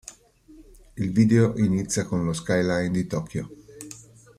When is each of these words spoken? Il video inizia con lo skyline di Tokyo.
Il 0.97 1.11
video 1.11 1.53
inizia 1.59 2.05
con 2.05 2.25
lo 2.25 2.33
skyline 2.33 2.89
di 2.89 3.05
Tokyo. 3.05 3.49